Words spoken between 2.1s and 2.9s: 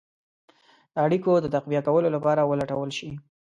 لپاره ولټول